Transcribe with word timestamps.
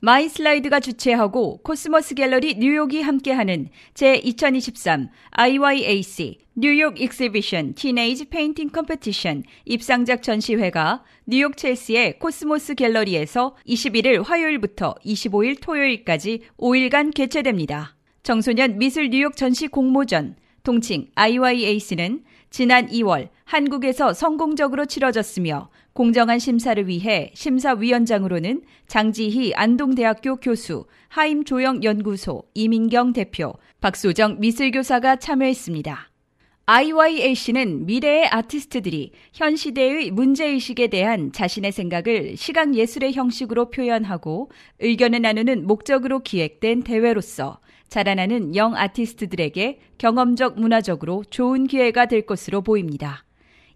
마이슬라이드가 0.00 0.80
주최하고 0.80 1.58
코스모스 1.62 2.14
갤러리 2.14 2.56
뉴욕이 2.58 3.00
함께하는 3.00 3.68
제2023 3.94 5.08
IYAC 5.30 6.38
뉴욕 6.54 7.00
Exhibition 7.00 7.74
Teenage 7.74 8.26
Painting 8.26 8.68
Competition 8.68 9.44
입상작 9.64 10.22
전시회가 10.22 11.02
뉴욕 11.26 11.56
첼시의 11.56 12.18
코스모스 12.18 12.74
갤러리에서 12.74 13.56
21일 13.66 14.22
화요일부터 14.22 14.96
25일 15.04 15.60
토요일까지 15.62 16.42
5일간 16.58 17.14
개최됩니다. 17.14 17.96
청소년 18.22 18.78
미술 18.78 19.08
뉴욕 19.08 19.34
전시 19.34 19.66
공모전 19.66 20.36
통칭 20.62 21.06
IYAC는 21.14 22.22
지난 22.56 22.86
2월 22.86 23.28
한국에서 23.44 24.14
성공적으로 24.14 24.86
치러졌으며 24.86 25.68
공정한 25.92 26.38
심사를 26.38 26.88
위해 26.88 27.30
심사위원장으로는 27.34 28.62
장지희 28.86 29.52
안동대학교 29.54 30.36
교수, 30.36 30.86
하임조형연구소 31.08 32.44
이민경 32.54 33.12
대표, 33.12 33.52
박소정 33.82 34.40
미술교사가 34.40 35.16
참여했습니다. 35.16 36.10
IYAC는 36.64 37.84
미래의 37.84 38.26
아티스트들이 38.28 39.12
현 39.34 39.54
시대의 39.54 40.10
문제의식에 40.10 40.86
대한 40.86 41.32
자신의 41.32 41.72
생각을 41.72 42.38
시각 42.38 42.74
예술의 42.74 43.12
형식으로 43.12 43.68
표현하고 43.68 44.50
의견을 44.80 45.20
나누는 45.20 45.66
목적으로 45.66 46.20
기획된 46.20 46.84
대회로서 46.84 47.60
자라나는 47.88 48.56
영 48.56 48.76
아티스트들에게 48.76 49.80
경험적 49.98 50.58
문화적으로 50.60 51.24
좋은 51.30 51.66
기회가 51.66 52.06
될 52.06 52.26
것으로 52.26 52.62
보입니다. 52.62 53.24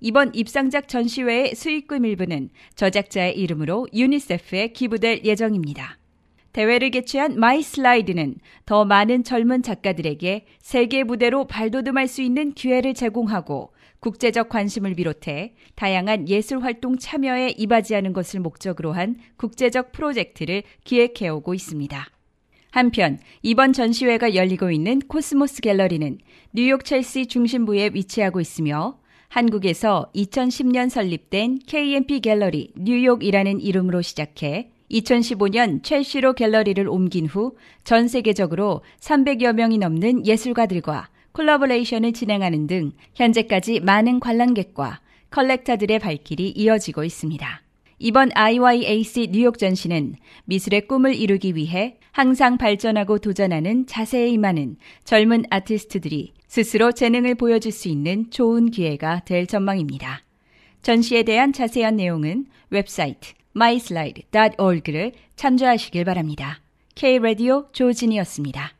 이번 0.00 0.34
입상작 0.34 0.88
전시회의 0.88 1.54
수익금 1.54 2.04
일부는 2.04 2.50
저작자의 2.74 3.38
이름으로 3.38 3.86
유니세프에 3.92 4.68
기부될 4.68 5.22
예정입니다. 5.24 5.98
대회를 6.52 6.90
개최한 6.90 7.38
마이 7.38 7.62
슬라이드는 7.62 8.36
더 8.66 8.84
많은 8.84 9.22
젊은 9.22 9.62
작가들에게 9.62 10.46
세계 10.60 11.04
무대로 11.04 11.46
발돋움할 11.46 12.08
수 12.08 12.22
있는 12.22 12.52
기회를 12.52 12.94
제공하고 12.94 13.72
국제적 14.00 14.48
관심을 14.48 14.94
비롯해 14.94 15.54
다양한 15.76 16.28
예술 16.28 16.60
활동 16.60 16.96
참여에 16.96 17.54
이바지하는 17.56 18.12
것을 18.12 18.40
목적으로 18.40 18.92
한 18.92 19.16
국제적 19.36 19.92
프로젝트를 19.92 20.62
기획해오고 20.84 21.54
있습니다. 21.54 22.06
한편 22.70 23.18
이번 23.42 23.72
전시회가 23.72 24.34
열리고 24.34 24.70
있는 24.70 25.00
코스모스 25.00 25.60
갤러리는 25.60 26.18
뉴욕 26.52 26.84
첼시 26.84 27.26
중심부에 27.26 27.90
위치하고 27.94 28.40
있으며 28.40 28.98
한국에서 29.28 30.10
2010년 30.14 30.88
설립된 30.90 31.60
KMP 31.66 32.20
갤러리 32.20 32.72
뉴욕이라는 32.76 33.60
이름으로 33.60 34.02
시작해 34.02 34.70
2015년 34.90 35.84
첼시로 35.84 36.32
갤러리를 36.32 36.88
옮긴 36.88 37.26
후 37.26 37.56
전 37.84 38.08
세계적으로 38.08 38.82
300여 39.00 39.52
명이 39.52 39.78
넘는 39.78 40.26
예술가들과 40.26 41.08
콜라보레이션을 41.32 42.12
진행하는 42.12 42.66
등 42.66 42.92
현재까지 43.14 43.80
많은 43.80 44.20
관람객과 44.20 45.00
컬렉터들의 45.30 45.98
발길이 46.00 46.50
이어지고 46.50 47.04
있습니다. 47.04 47.62
이번 48.02 48.30
IYAC 48.34 49.28
뉴욕 49.30 49.58
전시는 49.58 50.14
미술의 50.46 50.88
꿈을 50.88 51.14
이루기 51.14 51.54
위해 51.54 51.98
항상 52.12 52.56
발전하고 52.56 53.18
도전하는 53.18 53.86
자세에 53.86 54.28
임하는 54.28 54.76
젊은 55.04 55.44
아티스트들이 55.50 56.32
스스로 56.48 56.92
재능을 56.92 57.34
보여줄 57.34 57.70
수 57.72 57.88
있는 57.88 58.30
좋은 58.30 58.70
기회가 58.70 59.20
될 59.26 59.46
전망입니다. 59.46 60.22
전시에 60.80 61.24
대한 61.24 61.52
자세한 61.52 61.96
내용은 61.96 62.46
웹사이트 62.70 63.34
myslide.org를 63.54 65.12
참조하시길 65.36 66.06
바랍니다. 66.06 66.62
K-Radio 66.94 67.66
조진이었습니다. 67.72 68.79